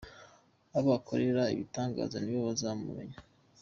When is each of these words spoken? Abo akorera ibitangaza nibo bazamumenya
Abo 0.77 0.89
akorera 0.99 1.43
ibitangaza 1.53 2.17
nibo 2.21 2.41
bazamumenya 2.49 3.19